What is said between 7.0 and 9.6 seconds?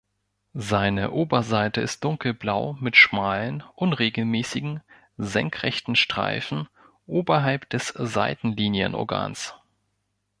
oberhalb des Seitenlinienorgans.